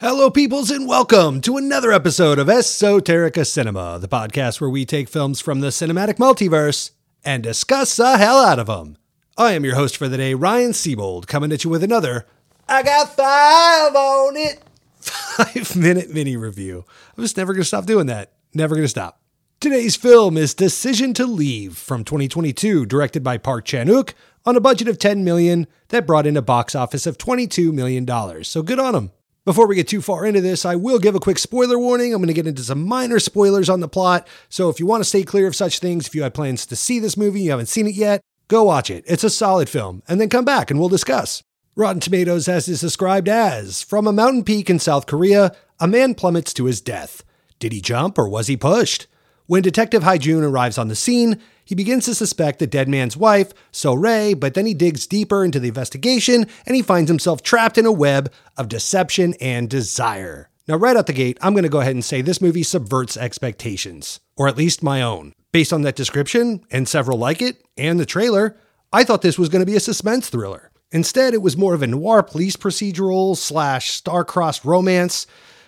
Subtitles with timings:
[0.00, 5.08] Hello, peoples, and welcome to another episode of Esoterica Cinema, the podcast where we take
[5.08, 6.92] films from the cinematic multiverse
[7.24, 8.96] and discuss the hell out of them.
[9.36, 12.26] I am your host for the day, Ryan Siebold, coming at you with another
[12.68, 14.62] I got five on it
[15.00, 16.84] five minute mini review.
[17.16, 18.34] I'm just never going to stop doing that.
[18.54, 19.20] Never going to stop.
[19.58, 24.14] Today's film is Decision to Leave from 2022, directed by Park Chan-wook
[24.46, 28.04] on a budget of 10 million that brought in a box office of 22 million
[28.04, 28.46] dollars.
[28.46, 29.10] So good on him.
[29.48, 32.12] Before we get too far into this, I will give a quick spoiler warning.
[32.12, 34.28] I'm going to get into some minor spoilers on the plot.
[34.50, 36.76] So if you want to stay clear of such things, if you had plans to
[36.76, 39.04] see this movie, you haven't seen it yet, go watch it.
[39.06, 40.02] It's a solid film.
[40.06, 41.42] And then come back and we'll discuss.
[41.76, 46.14] Rotten Tomatoes has this described as From a mountain peak in South Korea, a man
[46.14, 47.24] plummets to his death.
[47.58, 49.06] Did he jump or was he pushed?
[49.46, 53.52] When Detective Hae-jun arrives on the scene, he begins to suspect the dead man's wife,
[53.74, 57.84] Seo-rae, but then he digs deeper into the investigation and he finds himself trapped in
[57.84, 60.48] a web of deception and desire.
[60.66, 63.18] Now, right out the gate, I'm going to go ahead and say this movie subverts
[63.18, 65.34] expectations, or at least my own.
[65.52, 68.56] Based on that description, and several like it, and the trailer,
[68.90, 70.70] I thought this was going to be a suspense thriller.
[70.90, 75.26] Instead, it was more of a noir police procedural slash star-crossed romance.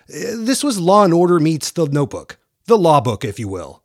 [0.08, 3.82] Eh, This was Law and Order meets The Notebook, the law book, if you will.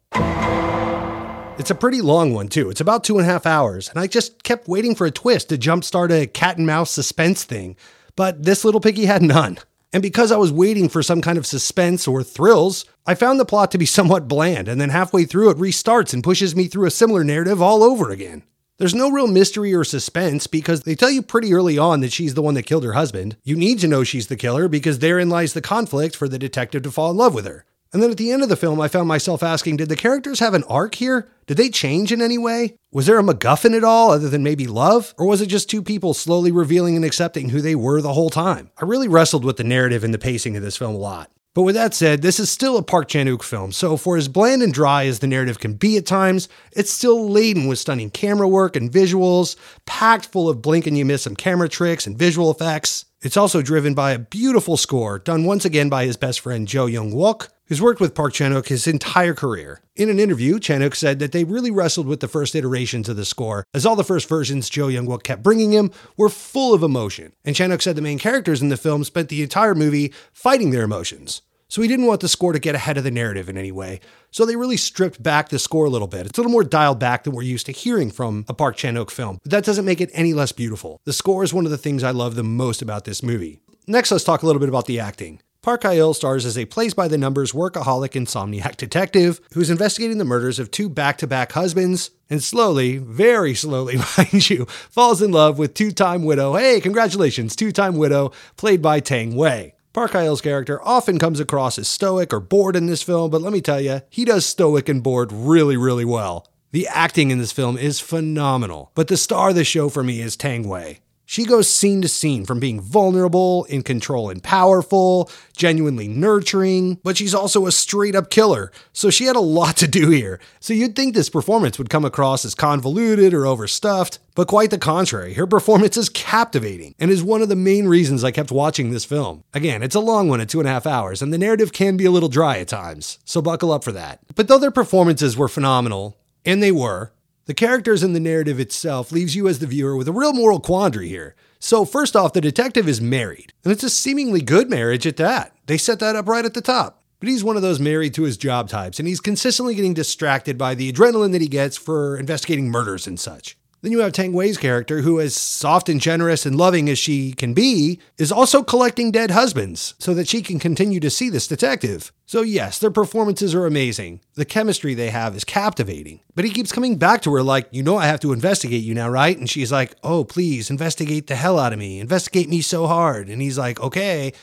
[1.57, 2.69] It's a pretty long one, too.
[2.69, 5.49] It's about two and a half hours, and I just kept waiting for a twist
[5.49, 7.77] to jumpstart a cat and mouse suspense thing,
[8.17, 9.57] but this little piggy had none.
[9.93, 13.45] And because I was waiting for some kind of suspense or thrills, I found the
[13.45, 16.87] plot to be somewhat bland, and then halfway through it restarts and pushes me through
[16.87, 18.43] a similar narrative all over again.
[18.77, 22.33] There's no real mystery or suspense because they tell you pretty early on that she's
[22.33, 23.37] the one that killed her husband.
[23.45, 26.83] You need to know she's the killer because therein lies the conflict for the detective
[26.83, 27.63] to fall in love with her.
[27.95, 30.41] And then at the end of the film, I found myself asking, did the characters
[30.41, 31.29] have an arc here?
[31.47, 32.75] Did they change in any way?
[32.91, 35.15] Was there a MacGuffin at all other than maybe love?
[35.17, 38.29] Or was it just two people slowly revealing and accepting who they were the whole
[38.29, 38.69] time?
[38.77, 41.31] I really wrestled with the narrative and the pacing of this film a lot.
[41.53, 44.61] But with that said, this is still a Park Chan-wook film, so for as bland
[44.61, 48.45] and dry as the narrative can be at times, it's still laden with stunning camera
[48.45, 49.55] work and visuals,
[49.85, 53.05] packed full of blink and you miss some camera tricks and visual effects.
[53.21, 56.87] It's also driven by a beautiful score, done once again by his best friend Jo
[56.87, 59.81] Young-wook, who's worked with Park Chan-wook his entire career.
[59.95, 63.25] In an interview, Chan-wook said that they really wrestled with the first iterations of the
[63.25, 67.33] score, as all the first versions Jo Young-wook kept bringing him were full of emotion.
[67.43, 70.83] And Chan-wook said the main characters in the film spent the entire movie fighting their
[70.83, 71.41] emotions.
[71.67, 73.99] So he didn't want the score to get ahead of the narrative in any way.
[74.29, 76.27] So they really stripped back the score a little bit.
[76.27, 79.09] It's a little more dialed back than we're used to hearing from a Park Chan-wook
[79.09, 79.39] film.
[79.41, 81.01] But that doesn't make it any less beautiful.
[81.05, 83.59] The score is one of the things I love the most about this movie.
[83.87, 85.41] Next, let's talk a little bit about the acting.
[85.65, 90.87] Park Hae-il stars as a plays-by-the-numbers workaholic insomniac detective who's investigating the murders of two
[90.87, 96.79] back-to-back husbands and slowly, very slowly, mind you, falls in love with two-time widow, hey,
[96.79, 99.73] congratulations, two-time widow, played by Tang Wei.
[99.91, 103.51] Park Hae-il's character often comes across as stoic or bored in this film, but let
[103.51, 106.47] me tell you, he does stoic and bored really, really well.
[106.73, 110.21] The acting in this film is phenomenal, but the star of the show for me
[110.21, 110.99] is Tang Wei.
[111.35, 117.17] She goes scene to scene from being vulnerable, in control, and powerful, genuinely nurturing, but
[117.17, 118.71] she's also a straight up killer.
[118.93, 120.39] So she had a lot to do here.
[120.61, 124.77] So you'd think this performance would come across as convoluted or overstuffed, but quite the
[124.77, 125.33] contrary.
[125.33, 129.03] Her performance is captivating and is one of the main reasons I kept watching this
[129.03, 129.43] film.
[129.53, 131.97] Again, it's a long one at two and a half hours, and the narrative can
[131.97, 134.21] be a little dry at times, so buckle up for that.
[134.35, 137.11] But though their performances were phenomenal, and they were,
[137.45, 140.59] the characters in the narrative itself leaves you as the viewer with a real moral
[140.59, 141.35] quandary here.
[141.59, 145.55] So, first off, the detective is married, and it's a seemingly good marriage at that.
[145.67, 147.03] They set that up right at the top.
[147.19, 150.57] But he's one of those married to his job types, and he's consistently getting distracted
[150.57, 153.57] by the adrenaline that he gets for investigating murders and such.
[153.85, 157.33] Then you have Tang Wei's character, who, as soft and generous and loving as she
[157.33, 161.47] can be, is also collecting dead husbands so that she can continue to see this
[161.47, 162.11] detective.
[162.25, 164.21] So, yes, their performances are amazing.
[164.33, 166.21] The chemistry they have is captivating.
[166.33, 168.95] But he keeps coming back to her, like, You know, I have to investigate you
[168.95, 169.37] now, right?
[169.37, 171.99] And she's like, Oh, please, investigate the hell out of me.
[171.99, 173.29] Investigate me so hard.
[173.29, 174.33] And he's like, Okay.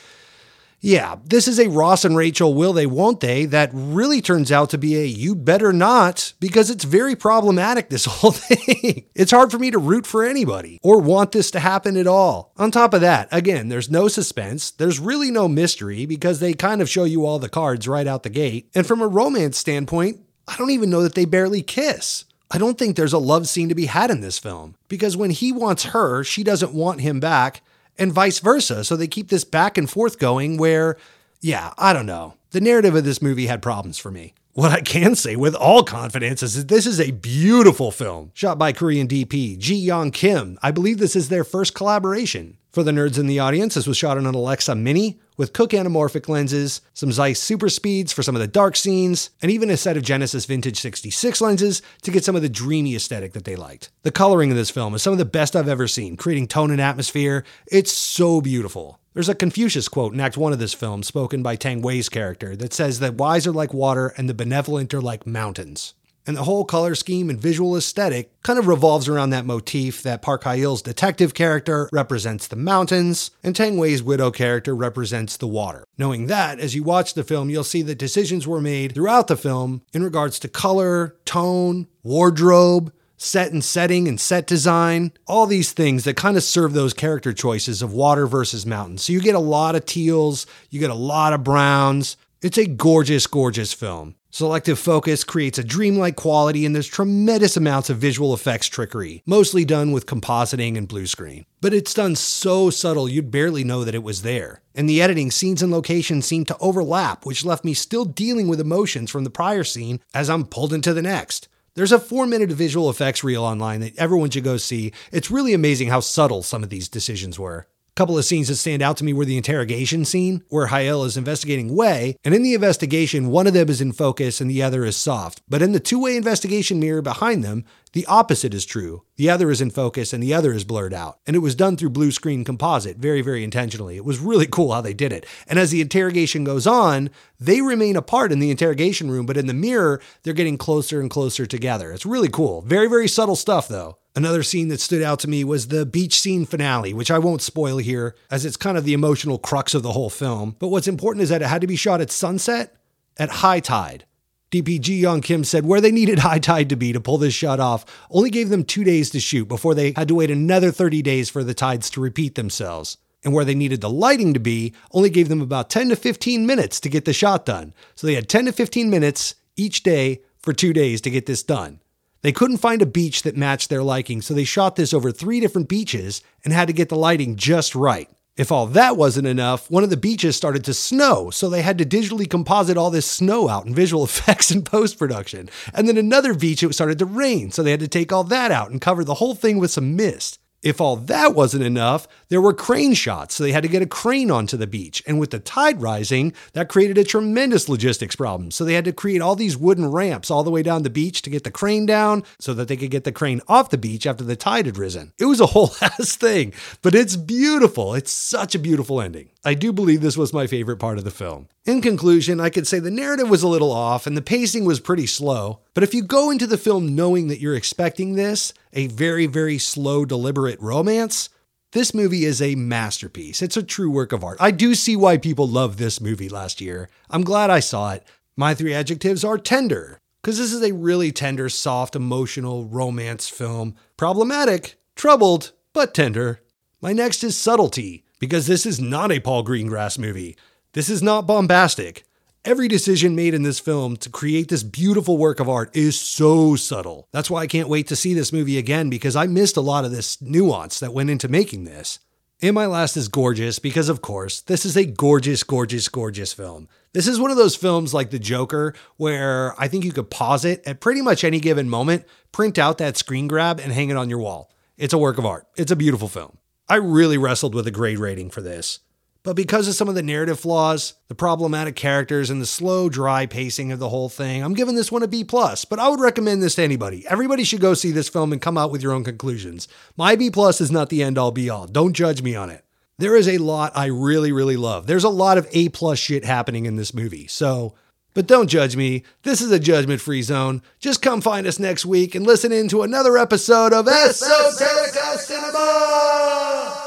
[0.85, 4.69] Yeah, this is a Ross and Rachel will they, won't they that really turns out
[4.71, 9.05] to be a you better not because it's very problematic, this whole thing.
[9.15, 12.51] it's hard for me to root for anybody or want this to happen at all.
[12.57, 16.81] On top of that, again, there's no suspense, there's really no mystery because they kind
[16.81, 18.69] of show you all the cards right out the gate.
[18.75, 20.19] And from a romance standpoint,
[20.49, 22.25] I don't even know that they barely kiss.
[22.51, 25.31] I don't think there's a love scene to be had in this film because when
[25.31, 27.61] he wants her, she doesn't want him back
[27.97, 28.83] and vice versa.
[28.83, 30.97] So they keep this back and forth going where,
[31.41, 32.35] yeah, I don't know.
[32.51, 34.33] The narrative of this movie had problems for me.
[34.53, 38.59] What I can say with all confidence is that this is a beautiful film shot
[38.59, 40.59] by Korean DP Ji Young Kim.
[40.61, 42.57] I believe this is their first collaboration.
[42.71, 45.71] For the nerds in the audience, this was shot on an Alexa Mini, with Cooke
[45.71, 49.77] anamorphic lenses, some Zeiss super speeds for some of the dark scenes, and even a
[49.77, 53.55] set of Genesis Vintage 66 lenses to get some of the dreamy aesthetic that they
[53.55, 53.91] liked.
[54.03, 56.71] The coloring in this film is some of the best I've ever seen, creating tone
[56.71, 57.43] and atmosphere.
[57.67, 58.99] It's so beautiful.
[59.13, 62.55] There's a Confucius quote in Act 1 of this film, spoken by Tang Wei's character,
[62.55, 65.93] that says that wise are like water and the benevolent are like mountains.
[66.25, 70.21] And the whole color scheme and visual aesthetic kind of revolves around that motif that
[70.21, 75.83] Park Hae-il's detective character represents the mountains, and Tang Wei's widow character represents the water.
[75.97, 79.35] Knowing that, as you watch the film, you'll see that decisions were made throughout the
[79.35, 85.71] film in regards to color, tone, wardrobe, set and setting and set design, all these
[85.71, 88.97] things that kind of serve those character choices of water versus mountain.
[88.97, 92.17] So you get a lot of teals, you get a lot of browns.
[92.41, 94.15] It's a gorgeous, gorgeous film.
[94.35, 99.63] Selective focus creates a dreamlike quality, and there's tremendous amounts of visual effects trickery, mostly
[99.63, 101.45] done with compositing and blue screen.
[101.61, 104.63] But it's done so subtle you'd barely know that it was there.
[104.73, 108.59] And the editing, scenes and locations seem to overlap, which left me still dealing with
[108.59, 111.47] emotions from the prior scene as I'm pulled into the next.
[111.75, 114.93] There's a four minute visual effects reel online that everyone should go see.
[115.11, 117.67] It's really amazing how subtle some of these decisions were.
[117.95, 121.15] Couple of scenes that stand out to me were the interrogation scene, where Hae-il is
[121.15, 124.83] investigating Wei, and in the investigation, one of them is in focus and the other
[124.83, 125.43] is soft.
[125.47, 129.03] But in the two way investigation mirror behind them, the opposite is true.
[129.17, 131.19] The other is in focus and the other is blurred out.
[131.27, 133.95] And it was done through blue screen composite very, very intentionally.
[133.95, 135.27] It was really cool how they did it.
[135.45, 139.45] And as the interrogation goes on, they remain apart in the interrogation room, but in
[139.45, 141.91] the mirror, they're getting closer and closer together.
[141.91, 142.63] It's really cool.
[142.63, 143.99] Very, very subtle stuff, though.
[144.15, 147.41] Another scene that stood out to me was the beach scene finale, which I won't
[147.41, 150.55] spoil here, as it's kind of the emotional crux of the whole film.
[150.59, 152.75] But what's important is that it had to be shot at sunset,
[153.17, 154.05] at high tide.
[154.51, 157.33] DP Ji Young Kim said where they needed high tide to be to pull this
[157.33, 160.71] shot off only gave them two days to shoot before they had to wait another
[160.71, 162.99] 30 days for the tides to repeat themselves.
[163.23, 166.45] And where they needed the lighting to be only gave them about 10 to 15
[166.45, 167.73] minutes to get the shot done.
[167.95, 171.41] So they had 10 to 15 minutes each day for two days to get this
[171.41, 171.79] done.
[172.23, 175.41] They couldn't find a beach that matched their liking, so they shot this over three
[175.41, 178.09] different beaches and had to get the lighting just right.
[178.37, 181.77] If all that wasn't enough, one of the beaches started to snow, so they had
[181.79, 185.49] to digitally composite all this snow out in visual effects and post production.
[185.73, 188.51] And then another beach, it started to rain, so they had to take all that
[188.51, 190.39] out and cover the whole thing with some mist.
[190.63, 193.85] If all that wasn't enough, there were crane shots, so they had to get a
[193.85, 195.03] crane onto the beach.
[195.05, 198.49] And with the tide rising, that created a tremendous logistics problem.
[198.49, 201.21] So they had to create all these wooden ramps all the way down the beach
[201.23, 204.07] to get the crane down so that they could get the crane off the beach
[204.07, 205.11] after the tide had risen.
[205.19, 207.93] It was a whole ass thing, but it's beautiful.
[207.93, 209.32] It's such a beautiful ending.
[209.45, 211.49] I do believe this was my favorite part of the film.
[211.65, 214.79] In conclusion, I could say the narrative was a little off and the pacing was
[214.79, 218.87] pretty slow, but if you go into the film knowing that you're expecting this, a
[218.87, 221.29] very, very slow, deliberate romance,
[221.73, 223.41] this movie is a masterpiece.
[223.41, 224.37] It's a true work of art.
[224.39, 226.89] I do see why people loved this movie last year.
[227.09, 228.05] I'm glad I saw it.
[228.37, 233.75] My three adjectives are tender, because this is a really tender, soft, emotional romance film.
[233.97, 236.39] Problematic, troubled, but tender.
[236.79, 240.37] My next is subtlety, because this is not a Paul Greengrass movie.
[240.71, 242.05] This is not bombastic.
[242.45, 246.55] Every decision made in this film to create this beautiful work of art is so
[246.55, 247.09] subtle.
[247.11, 249.83] That's why I can't wait to see this movie again because I missed a lot
[249.83, 251.99] of this nuance that went into making this.
[252.41, 256.69] And my last is gorgeous because, of course, this is a gorgeous, gorgeous, gorgeous film.
[256.93, 260.45] This is one of those films like The Joker where I think you could pause
[260.45, 263.97] it at pretty much any given moment, print out that screen grab, and hang it
[263.97, 264.49] on your wall.
[264.77, 265.45] It's a work of art.
[265.57, 266.37] It's a beautiful film.
[266.69, 268.79] I really wrestled with a grade rating for this.
[269.23, 273.25] But because of some of the narrative flaws, the problematic characters, and the slow, dry
[273.25, 275.63] pacing of the whole thing, I'm giving this one a B plus.
[275.63, 277.07] But I would recommend this to anybody.
[277.07, 279.69] Everybody should go see this film and come out with your own conclusions.
[279.95, 281.67] My B plus is not the end all be all.
[281.67, 282.65] Don't judge me on it.
[282.97, 284.87] There is a lot I really, really love.
[284.87, 287.27] There's a lot of A plus shit happening in this movie.
[287.27, 287.75] So,
[288.13, 289.03] but don't judge me.
[289.23, 290.61] This is a judgment free zone.
[290.79, 296.82] Just come find us next week and listen in to another episode of Esoterica Cinema!